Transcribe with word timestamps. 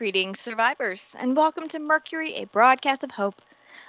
Greetings, 0.00 0.40
survivors, 0.40 1.14
and 1.18 1.36
welcome 1.36 1.68
to 1.68 1.78
Mercury, 1.78 2.36
a 2.36 2.46
broadcast 2.46 3.04
of 3.04 3.10
hope. 3.10 3.42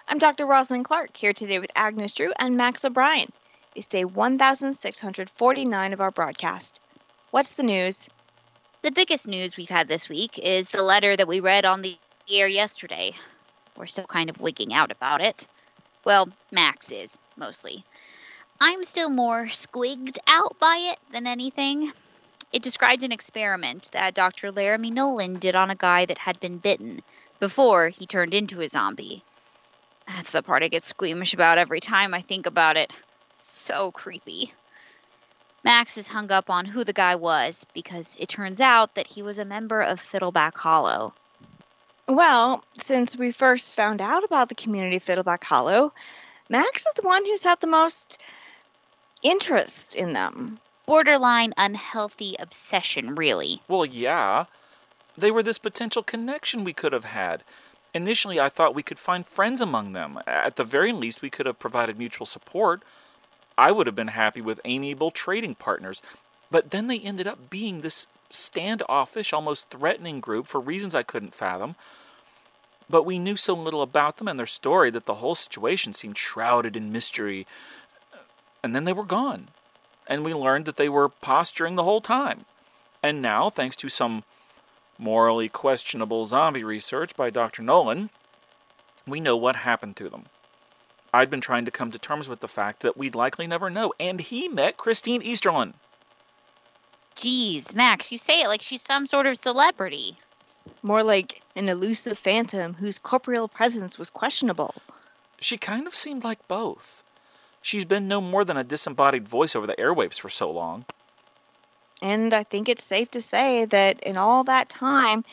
I'm 0.09 0.17
Dr. 0.17 0.45
Rosalind 0.45 0.83
Clark, 0.83 1.15
here 1.15 1.31
today 1.31 1.57
with 1.57 1.71
Agnes 1.73 2.11
Drew 2.11 2.33
and 2.37 2.57
Max 2.57 2.83
O'Brien. 2.83 3.31
It's 3.75 3.87
day 3.87 4.03
1649 4.03 5.93
of 5.93 6.01
our 6.01 6.11
broadcast. 6.11 6.81
What's 7.29 7.53
the 7.53 7.63
news? 7.63 8.09
The 8.81 8.91
biggest 8.91 9.25
news 9.25 9.55
we've 9.55 9.69
had 9.69 9.87
this 9.87 10.09
week 10.09 10.37
is 10.37 10.67
the 10.67 10.83
letter 10.83 11.15
that 11.15 11.29
we 11.29 11.39
read 11.39 11.63
on 11.63 11.81
the 11.81 11.97
air 12.29 12.45
yesterday. 12.45 13.13
We're 13.77 13.87
still 13.87 14.03
kind 14.03 14.29
of 14.29 14.41
wigging 14.41 14.73
out 14.73 14.91
about 14.91 15.21
it. 15.21 15.47
Well, 16.03 16.27
Max 16.51 16.91
is, 16.91 17.17
mostly. 17.37 17.85
I'm 18.59 18.83
still 18.83 19.09
more 19.09 19.45
squigged 19.45 20.17
out 20.27 20.59
by 20.59 20.91
it 20.91 20.99
than 21.13 21.25
anything. 21.25 21.93
It 22.51 22.63
describes 22.63 23.03
an 23.03 23.13
experiment 23.13 23.89
that 23.93 24.13
Dr. 24.13 24.51
Laramie 24.51 24.91
Nolan 24.91 25.39
did 25.39 25.55
on 25.55 25.69
a 25.69 25.75
guy 25.75 26.05
that 26.05 26.17
had 26.17 26.39
been 26.41 26.57
bitten 26.57 27.01
before 27.39 27.87
he 27.87 28.05
turned 28.05 28.33
into 28.33 28.59
a 28.61 28.67
zombie. 28.67 29.23
That's 30.05 30.31
the 30.31 30.43
part 30.43 30.61
I 30.61 30.67
get 30.67 30.83
squeamish 30.83 31.33
about 31.33 31.57
every 31.57 31.79
time 31.79 32.13
I 32.13 32.21
think 32.21 32.45
about 32.45 32.75
it. 32.75 32.91
So 33.35 33.91
creepy. 33.91 34.53
Max 35.63 35.97
is 35.97 36.09
hung 36.09 36.29
up 36.29 36.49
on 36.49 36.65
who 36.65 36.83
the 36.83 36.91
guy 36.91 37.15
was 37.15 37.65
because 37.73 38.17
it 38.19 38.27
turns 38.27 38.59
out 38.59 38.95
that 38.95 39.07
he 39.07 39.23
was 39.23 39.37
a 39.37 39.45
member 39.45 39.81
of 39.81 40.01
Fiddleback 40.01 40.57
Hollow. 40.57 41.13
Well, 42.07 42.65
since 42.81 43.15
we 43.15 43.31
first 43.31 43.75
found 43.75 44.01
out 44.01 44.25
about 44.25 44.49
the 44.49 44.55
community 44.55 44.97
of 44.97 45.03
Fiddleback 45.03 45.43
Hollow, 45.45 45.93
Max 46.49 46.85
is 46.85 46.93
the 46.95 47.07
one 47.07 47.23
who's 47.23 47.43
had 47.43 47.61
the 47.61 47.67
most 47.67 48.21
interest 49.23 49.95
in 49.95 50.11
them 50.11 50.59
borderline 50.91 51.53
unhealthy 51.55 52.35
obsession, 52.37 53.15
really. 53.15 53.61
Well, 53.69 53.85
yeah. 53.85 54.45
They 55.17 55.31
were 55.31 55.41
this 55.41 55.57
potential 55.57 56.03
connection 56.03 56.65
we 56.65 56.73
could 56.73 56.91
have 56.91 57.05
had. 57.05 57.45
Initially, 57.93 58.41
I 58.41 58.49
thought 58.49 58.75
we 58.75 58.83
could 58.83 58.99
find 58.99 59.25
friends 59.25 59.61
among 59.61 59.93
them. 59.93 60.19
At 60.27 60.57
the 60.57 60.65
very 60.65 60.91
least, 60.91 61.21
we 61.21 61.29
could 61.29 61.45
have 61.45 61.59
provided 61.59 61.97
mutual 61.97 62.25
support. 62.25 62.83
I 63.57 63.71
would 63.71 63.87
have 63.87 63.95
been 63.95 64.09
happy 64.09 64.41
with 64.41 64.59
amiable 64.65 65.11
trading 65.11 65.55
partners. 65.55 66.01
But 66.49 66.71
then 66.71 66.87
they 66.87 66.99
ended 66.99 67.25
up 67.25 67.49
being 67.49 67.79
this 67.79 68.09
standoffish, 68.29 69.31
almost 69.31 69.69
threatening 69.69 70.19
group 70.19 70.45
for 70.45 70.59
reasons 70.59 70.93
I 70.93 71.03
couldn't 71.03 71.33
fathom. 71.33 71.75
But 72.89 73.05
we 73.05 73.17
knew 73.17 73.37
so 73.37 73.53
little 73.53 73.81
about 73.81 74.17
them 74.17 74.27
and 74.27 74.37
their 74.37 74.45
story 74.45 74.89
that 74.89 75.05
the 75.05 75.15
whole 75.15 75.35
situation 75.35 75.93
seemed 75.93 76.17
shrouded 76.17 76.75
in 76.75 76.91
mystery. 76.91 77.47
And 78.61 78.75
then 78.75 78.83
they 78.83 78.91
were 78.91 79.05
gone 79.05 79.47
and 80.07 80.25
we 80.25 80.33
learned 80.33 80.65
that 80.65 80.77
they 80.77 80.89
were 80.89 81.09
posturing 81.09 81.75
the 81.75 81.83
whole 81.83 82.01
time. 82.01 82.45
And 83.03 83.21
now, 83.21 83.49
thanks 83.49 83.75
to 83.77 83.89
some 83.89 84.23
morally 84.97 85.49
questionable 85.49 86.25
zombie 86.25 86.63
research 86.63 87.15
by 87.15 87.29
Dr. 87.29 87.63
Nolan, 87.63 88.09
we 89.07 89.19
know 89.19 89.35
what 89.35 89.57
happened 89.57 89.95
to 89.97 90.09
them. 90.09 90.25
I'd 91.13 91.29
been 91.29 91.41
trying 91.41 91.65
to 91.65 91.71
come 91.71 91.91
to 91.91 91.99
terms 91.99 92.29
with 92.29 92.39
the 92.39 92.47
fact 92.47 92.81
that 92.81 92.95
we'd 92.95 93.15
likely 93.15 93.47
never 93.47 93.69
know, 93.69 93.93
and 93.99 94.21
he 94.21 94.47
met 94.47 94.77
Christine 94.77 95.21
Easterlin. 95.21 95.73
Jeez, 97.15 97.75
Max, 97.75 98.11
you 98.11 98.17
say 98.17 98.41
it 98.41 98.47
like 98.47 98.61
she's 98.61 98.81
some 98.81 99.05
sort 99.05 99.25
of 99.25 99.37
celebrity. 99.37 100.17
More 100.83 101.03
like 101.03 101.41
an 101.55 101.67
elusive 101.67 102.17
phantom 102.17 102.75
whose 102.75 102.99
corporeal 102.99 103.47
presence 103.47 103.97
was 103.97 104.09
questionable. 104.09 104.73
She 105.39 105.57
kind 105.57 105.87
of 105.87 105.95
seemed 105.95 106.23
like 106.23 106.47
both. 106.47 107.03
She's 107.61 107.85
been 107.85 108.07
no 108.07 108.19
more 108.19 108.43
than 108.43 108.57
a 108.57 108.63
disembodied 108.63 109.27
voice 109.27 109.55
over 109.55 109.67
the 109.67 109.75
airwaves 109.75 110.19
for 110.19 110.29
so 110.29 110.49
long. 110.49 110.85
And 112.01 112.33
I 112.33 112.43
think 112.43 112.67
it's 112.67 112.83
safe 112.83 113.11
to 113.11 113.21
say 113.21 113.65
that 113.65 113.99
in 114.01 114.17
all 114.17 114.43
that 114.45 114.69
time, 114.69 115.23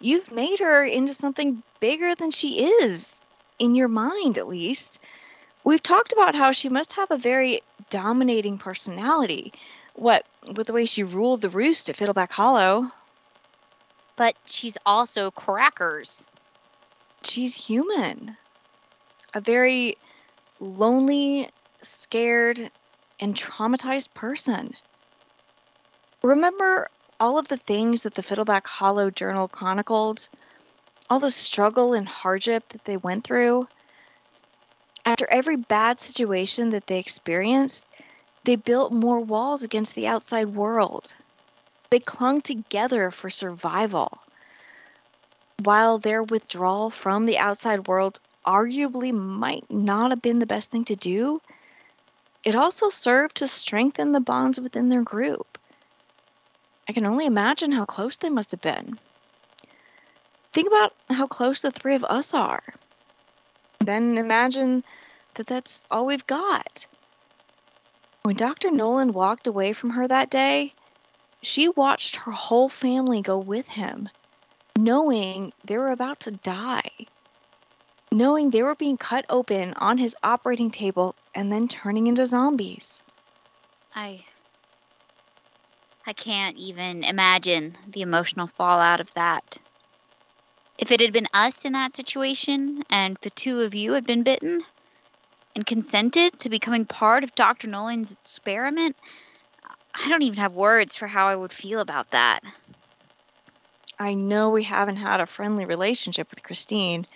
you've 0.00 0.30
made 0.30 0.60
her 0.60 0.84
into 0.84 1.12
something 1.12 1.62
bigger 1.80 2.14
than 2.14 2.30
she 2.30 2.64
is, 2.64 3.20
in 3.58 3.74
your 3.74 3.88
mind 3.88 4.38
at 4.38 4.46
least. 4.46 5.00
We've 5.64 5.82
talked 5.82 6.12
about 6.12 6.36
how 6.36 6.52
she 6.52 6.68
must 6.68 6.92
have 6.92 7.10
a 7.10 7.18
very 7.18 7.62
dominating 7.90 8.58
personality. 8.58 9.52
What, 9.94 10.24
with 10.56 10.68
the 10.68 10.72
way 10.72 10.86
she 10.86 11.02
ruled 11.02 11.42
the 11.42 11.50
roost 11.50 11.90
at 11.90 11.96
Fiddleback 11.96 12.32
Hollow. 12.32 12.90
But 14.16 14.36
she's 14.46 14.78
also 14.86 15.30
crackers. 15.32 16.24
She's 17.24 17.54
human. 17.54 18.36
A 19.34 19.40
very 19.40 19.96
lonely 20.60 21.50
scared, 21.82 22.70
and 23.20 23.34
traumatized 23.34 24.12
person. 24.14 24.74
Remember 26.22 26.88
all 27.20 27.38
of 27.38 27.48
the 27.48 27.56
things 27.56 28.02
that 28.02 28.14
the 28.14 28.22
Fiddleback 28.22 28.66
Hollow 28.66 29.10
Journal 29.10 29.48
chronicled? 29.48 30.28
All 31.10 31.18
the 31.18 31.30
struggle 31.30 31.92
and 31.92 32.08
hardship 32.08 32.68
that 32.70 32.84
they 32.84 32.96
went 32.96 33.24
through? 33.24 33.66
After 35.04 35.26
every 35.30 35.56
bad 35.56 36.00
situation 36.00 36.70
that 36.70 36.86
they 36.86 36.98
experienced, 36.98 37.86
they 38.44 38.56
built 38.56 38.92
more 38.92 39.20
walls 39.20 39.62
against 39.62 39.94
the 39.94 40.06
outside 40.06 40.54
world. 40.54 41.14
They 41.90 41.98
clung 41.98 42.40
together 42.40 43.10
for 43.10 43.28
survival. 43.28 44.18
While 45.64 45.98
their 45.98 46.22
withdrawal 46.22 46.90
from 46.90 47.26
the 47.26 47.38
outside 47.38 47.86
world 47.86 48.20
arguably 48.46 49.12
might 49.12 49.70
not 49.70 50.10
have 50.10 50.22
been 50.22 50.38
the 50.38 50.46
best 50.46 50.70
thing 50.70 50.84
to 50.86 50.96
do, 50.96 51.40
it 52.44 52.54
also 52.54 52.90
served 52.90 53.36
to 53.36 53.46
strengthen 53.46 54.12
the 54.12 54.20
bonds 54.20 54.58
within 54.58 54.88
their 54.88 55.02
group. 55.02 55.58
I 56.88 56.92
can 56.92 57.06
only 57.06 57.26
imagine 57.26 57.72
how 57.72 57.84
close 57.84 58.18
they 58.18 58.28
must 58.28 58.50
have 58.50 58.60
been. 58.60 58.98
Think 60.52 60.66
about 60.66 60.94
how 61.08 61.26
close 61.26 61.62
the 61.62 61.70
three 61.70 61.94
of 61.94 62.04
us 62.04 62.34
are. 62.34 62.62
Then 63.78 64.18
imagine 64.18 64.84
that 65.34 65.46
that's 65.46 65.86
all 65.90 66.06
we've 66.06 66.26
got. 66.26 66.86
When 68.22 68.36
Dr. 68.36 68.70
Nolan 68.70 69.12
walked 69.12 69.46
away 69.46 69.72
from 69.72 69.90
her 69.90 70.06
that 70.06 70.30
day, 70.30 70.74
she 71.40 71.68
watched 71.68 72.16
her 72.16 72.32
whole 72.32 72.68
family 72.68 73.22
go 73.22 73.38
with 73.38 73.68
him, 73.68 74.08
knowing 74.76 75.52
they 75.64 75.78
were 75.78 75.90
about 75.90 76.20
to 76.20 76.30
die 76.30 76.90
knowing 78.12 78.50
they 78.50 78.62
were 78.62 78.74
being 78.74 78.96
cut 78.96 79.24
open 79.28 79.74
on 79.74 79.98
his 79.98 80.16
operating 80.22 80.70
table 80.70 81.14
and 81.34 81.52
then 81.52 81.68
turning 81.68 82.06
into 82.06 82.26
zombies. 82.26 83.02
I. 83.94 84.24
I 86.06 86.12
can't 86.12 86.56
even 86.56 87.04
imagine 87.04 87.76
the 87.88 88.02
emotional 88.02 88.48
fallout 88.48 89.00
of 89.00 89.12
that. 89.14 89.58
If 90.78 90.90
it 90.90 91.00
had 91.00 91.12
been 91.12 91.28
us 91.32 91.64
in 91.64 91.74
that 91.74 91.92
situation 91.92 92.82
and 92.90 93.16
the 93.22 93.30
two 93.30 93.60
of 93.60 93.74
you 93.74 93.92
had 93.92 94.04
been 94.04 94.24
bitten 94.24 94.64
and 95.54 95.64
consented 95.64 96.40
to 96.40 96.48
becoming 96.48 96.86
part 96.86 97.24
of 97.24 97.34
Dr. 97.34 97.68
Nolan's 97.68 98.10
experiment, 98.10 98.96
I 99.94 100.08
don't 100.08 100.22
even 100.22 100.38
have 100.38 100.54
words 100.54 100.96
for 100.96 101.06
how 101.06 101.28
I 101.28 101.36
would 101.36 101.52
feel 101.52 101.80
about 101.80 102.10
that. 102.10 102.40
I 103.98 104.14
know 104.14 104.50
we 104.50 104.64
haven't 104.64 104.96
had 104.96 105.20
a 105.20 105.26
friendly 105.26 105.66
relationship 105.66 106.28
with 106.30 106.42
Christine, 106.42 107.06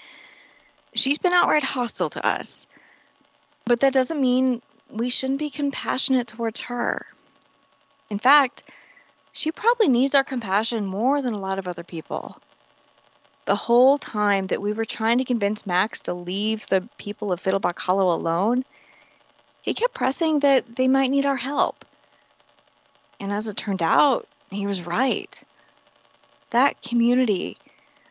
she's 0.99 1.19
been 1.19 1.33
outright 1.33 1.63
hostile 1.63 2.11
to 2.11 2.27
us. 2.27 2.67
But 3.65 3.81
that 3.81 3.93
doesn't 3.93 4.21
mean 4.21 4.63
we 4.91 5.09
shouldn't 5.09 5.39
be 5.39 5.51
compassionate 5.51 6.27
towards 6.27 6.61
her. 6.63 7.07
In 8.11 8.19
fact, 8.19 8.63
she 9.33 9.53
probably 9.53 9.89
needs 9.89 10.15
our 10.15 10.25
compassion 10.25 10.87
more 10.87 11.21
than 11.21 11.35
a 11.35 11.39
lot 11.39 11.59
of 11.59 11.69
other 11.69 11.85
people. 11.85 12.41
The 13.45 13.57
whole 13.57 13.99
time 13.99 14.47
that 14.49 14.63
we 14.63 14.73
were 14.73 14.85
trying 14.85 15.19
to 15.19 15.25
convince 15.25 15.67
Max 15.67 16.01
to 16.03 16.15
leave 16.15 16.67
the 16.67 16.89
people 16.99 17.33
of 17.33 17.41
Fiddleback 17.41 17.79
Hollow 17.79 18.07
alone, 18.07 18.65
he 19.63 19.75
kept 19.75 19.95
pressing 19.95 20.41
that 20.41 20.77
they 20.77 20.89
might 20.89 21.11
need 21.11 21.27
our 21.27 21.37
help. 21.37 21.85
And 23.21 23.33
as 23.33 23.49
it 23.49 23.57
turned 23.57 23.83
out, 23.83 24.27
he 24.51 24.67
was 24.67 24.87
right. 24.87 25.43
That 26.51 26.81
community, 26.83 27.59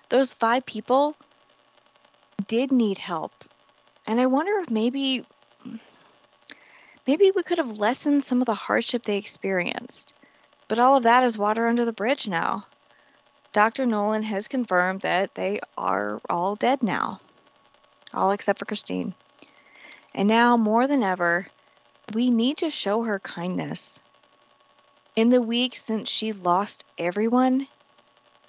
those 0.09 0.33
five 0.33 0.65
people, 0.65 1.15
did 2.47 2.71
need 2.71 2.97
help. 2.97 3.31
And 4.07 4.19
I 4.19 4.27
wonder 4.27 4.59
if 4.59 4.69
maybe 4.69 5.25
maybe 7.07 7.31
we 7.35 7.43
could 7.43 7.57
have 7.57 7.77
lessened 7.77 8.23
some 8.23 8.41
of 8.41 8.45
the 8.45 8.55
hardship 8.55 9.03
they 9.03 9.17
experienced. 9.17 10.13
But 10.67 10.79
all 10.79 10.97
of 10.97 11.03
that 11.03 11.23
is 11.23 11.37
water 11.37 11.67
under 11.67 11.85
the 11.85 11.93
bridge 11.93 12.27
now. 12.27 12.65
Dr. 13.53 13.85
Nolan 13.85 14.23
has 14.23 14.47
confirmed 14.47 15.01
that 15.01 15.35
they 15.35 15.59
are 15.77 16.19
all 16.29 16.55
dead 16.55 16.83
now, 16.83 17.21
all 18.13 18.31
except 18.31 18.59
for 18.59 18.65
Christine. 18.65 19.13
And 20.13 20.27
now, 20.27 20.57
more 20.57 20.87
than 20.87 21.03
ever, 21.03 21.47
we 22.13 22.29
need 22.29 22.57
to 22.57 22.69
show 22.69 23.03
her 23.03 23.19
kindness. 23.19 23.99
In 25.15 25.29
the 25.29 25.41
week 25.41 25.77
since 25.77 26.09
she 26.09 26.33
lost 26.33 26.83
everyone, 26.97 27.67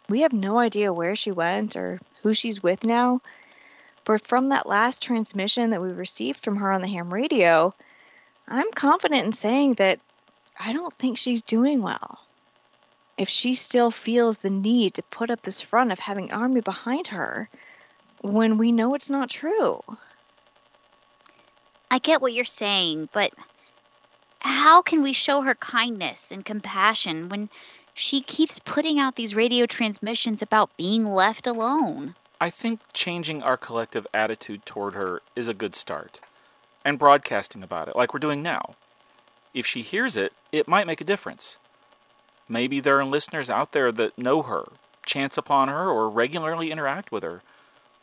we 0.08 0.22
have 0.22 0.32
no 0.32 0.58
idea 0.58 0.92
where 0.92 1.14
she 1.14 1.30
went 1.30 1.76
or 1.76 2.00
who 2.22 2.34
she's 2.34 2.62
with 2.62 2.84
now, 2.84 3.20
but 4.06 4.26
from 4.26 4.46
that 4.48 4.66
last 4.66 5.02
transmission 5.02 5.70
that 5.70 5.82
we 5.82 5.90
received 5.90 6.42
from 6.42 6.56
her 6.56 6.72
on 6.72 6.80
the 6.80 6.88
ham 6.88 7.12
radio, 7.12 7.74
I'm 8.48 8.72
confident 8.72 9.26
in 9.26 9.32
saying 9.34 9.74
that 9.74 10.00
I 10.58 10.72
don't 10.72 10.94
think 10.94 11.18
she's 11.18 11.42
doing 11.42 11.82
well. 11.82 12.20
if 13.18 13.28
she 13.28 13.54
still 13.54 13.90
feels 13.90 14.38
the 14.38 14.50
need 14.50 14.94
to 14.94 15.02
put 15.02 15.30
up 15.30 15.42
this 15.42 15.60
front 15.60 15.92
of 15.92 15.98
having 15.98 16.32
army 16.32 16.60
behind 16.60 17.06
her 17.08 17.48
when 18.20 18.58
we 18.58 18.72
know 18.72 18.94
it's 18.94 19.10
not 19.10 19.30
true. 19.30 19.82
I 21.90 21.98
get 21.98 22.20
what 22.20 22.32
you're 22.32 22.44
saying, 22.44 23.08
but 23.12 23.32
how 24.40 24.82
can 24.82 25.02
we 25.02 25.12
show 25.12 25.40
her 25.42 25.54
kindness 25.54 26.30
and 26.30 26.44
compassion 26.44 27.28
when 27.28 27.48
she 27.94 28.20
keeps 28.20 28.58
putting 28.58 28.98
out 28.98 29.16
these 29.16 29.34
radio 29.34 29.66
transmissions 29.66 30.42
about 30.42 30.76
being 30.76 31.06
left 31.06 31.46
alone? 31.46 32.14
I 32.40 32.50
think 32.50 32.80
changing 32.92 33.42
our 33.42 33.56
collective 33.56 34.06
attitude 34.12 34.66
toward 34.66 34.94
her 34.94 35.22
is 35.34 35.48
a 35.48 35.54
good 35.54 35.74
start. 35.74 36.20
And 36.84 36.98
broadcasting 36.98 37.62
about 37.62 37.88
it, 37.88 37.96
like 37.96 38.12
we're 38.12 38.20
doing 38.20 38.42
now. 38.42 38.76
If 39.54 39.66
she 39.66 39.80
hears 39.80 40.16
it, 40.16 40.32
it 40.52 40.68
might 40.68 40.86
make 40.86 41.00
a 41.00 41.04
difference. 41.04 41.58
Maybe 42.48 42.78
there 42.78 43.00
are 43.00 43.04
listeners 43.04 43.50
out 43.50 43.72
there 43.72 43.90
that 43.90 44.18
know 44.18 44.42
her, 44.42 44.64
chance 45.04 45.38
upon 45.38 45.68
her, 45.68 45.88
or 45.88 46.10
regularly 46.10 46.70
interact 46.70 47.10
with 47.10 47.22
her. 47.22 47.42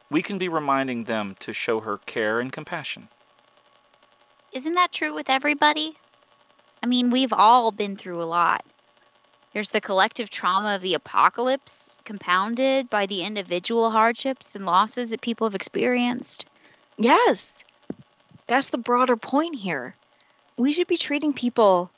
We 0.09 0.21
can 0.21 0.37
be 0.37 0.49
reminding 0.49 1.03
them 1.03 1.35
to 1.39 1.53
show 1.53 1.81
her 1.81 1.99
care 1.99 2.39
and 2.39 2.51
compassion. 2.51 3.09
Isn't 4.51 4.73
that 4.73 4.91
true 4.91 5.13
with 5.13 5.29
everybody? 5.29 5.95
I 6.81 6.87
mean, 6.87 7.09
we've 7.11 7.31
all 7.31 7.71
been 7.71 7.95
through 7.95 8.21
a 8.21 8.25
lot. 8.25 8.65
There's 9.53 9.69
the 9.69 9.81
collective 9.81 10.31
trauma 10.31 10.75
of 10.75 10.81
the 10.81 10.95
apocalypse, 10.95 11.89
compounded 12.05 12.89
by 12.89 13.05
the 13.05 13.23
individual 13.23 13.91
hardships 13.91 14.55
and 14.55 14.65
losses 14.65 15.11
that 15.11 15.21
people 15.21 15.45
have 15.47 15.53
experienced. 15.53 16.47
Yes. 16.97 17.63
That's 18.47 18.69
the 18.69 18.79
broader 18.79 19.15
point 19.15 19.55
here. 19.55 19.95
We 20.57 20.71
should 20.71 20.87
be 20.87 20.97
treating 20.97 21.33
people, 21.33 21.91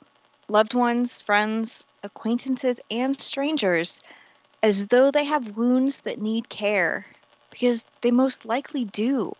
loved 0.48 0.74
ones, 0.74 1.22
friends, 1.22 1.86
acquaintances, 2.02 2.78
and 2.90 3.18
strangers, 3.18 4.00
as 4.62 4.86
though 4.86 5.10
they 5.10 5.24
have 5.24 5.56
wounds 5.56 6.00
that 6.00 6.20
need 6.20 6.48
care, 6.50 7.06
because 7.50 7.84
they 8.02 8.10
most 8.10 8.44
likely 8.44 8.84
do. 8.84 9.34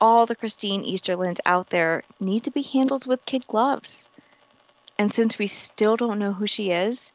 All 0.00 0.26
the 0.26 0.36
Christine 0.36 0.84
Easterlins 0.84 1.40
out 1.46 1.70
there 1.70 2.02
need 2.18 2.44
to 2.44 2.50
be 2.50 2.62
handled 2.62 3.06
with 3.06 3.24
kid 3.24 3.46
gloves. 3.46 4.08
And 4.98 5.10
since 5.10 5.38
we 5.38 5.46
still 5.46 5.96
don't 5.96 6.18
know 6.18 6.32
who 6.32 6.46
she 6.46 6.70
is, 6.70 7.12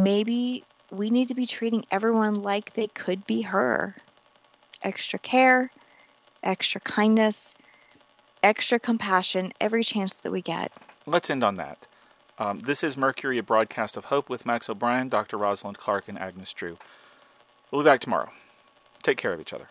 maybe 0.00 0.64
we 0.90 1.10
need 1.10 1.28
to 1.28 1.34
be 1.34 1.46
treating 1.46 1.84
everyone 1.90 2.34
like 2.34 2.74
they 2.74 2.86
could 2.88 3.26
be 3.26 3.42
her. 3.42 3.96
Extra 4.82 5.18
care, 5.18 5.70
extra 6.42 6.80
kindness, 6.80 7.54
extra 8.42 8.78
compassion 8.78 9.52
every 9.60 9.82
chance 9.82 10.14
that 10.14 10.30
we 10.30 10.42
get. 10.42 10.72
Let's 11.06 11.30
end 11.30 11.42
on 11.42 11.56
that. 11.56 11.86
Um, 12.38 12.60
this 12.60 12.82
is 12.82 12.96
Mercury, 12.96 13.38
a 13.38 13.42
broadcast 13.42 13.96
of 13.96 14.06
hope 14.06 14.28
with 14.28 14.44
Max 14.44 14.68
O'Brien, 14.68 15.08
Dr. 15.08 15.36
Rosalind 15.36 15.78
Clark, 15.78 16.08
and 16.08 16.18
Agnes 16.18 16.52
Drew. 16.52 16.78
We'll 17.70 17.82
be 17.82 17.86
back 17.86 18.00
tomorrow. 18.00 18.30
Take 19.02 19.18
care 19.18 19.32
of 19.32 19.40
each 19.40 19.52
other. 19.52 19.68